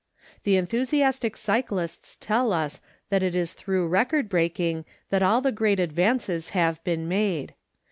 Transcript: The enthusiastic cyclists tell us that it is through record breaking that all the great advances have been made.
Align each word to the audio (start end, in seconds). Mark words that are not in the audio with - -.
The 0.45 0.55
enthusiastic 0.55 1.37
cyclists 1.37 2.17
tell 2.19 2.51
us 2.53 2.81
that 3.11 3.21
it 3.21 3.35
is 3.35 3.53
through 3.53 3.87
record 3.87 4.29
breaking 4.29 4.83
that 5.11 5.21
all 5.21 5.41
the 5.41 5.51
great 5.51 5.79
advances 5.79 6.49
have 6.57 6.83
been 6.83 7.07
made. 7.07 7.53